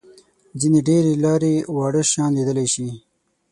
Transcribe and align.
ځینې 0.59 0.79
ډېر 0.87 1.03
لېري 1.23 1.55
واړه 1.75 2.01
شیان 2.11 2.31
لیدلای 2.37 2.67
شي. 2.73 2.87